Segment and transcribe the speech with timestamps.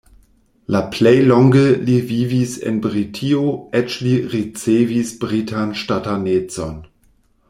[0.75, 3.43] La plej longe li vivis en Britio,
[3.81, 6.73] eĉ li ricevis britan ŝtatanecon.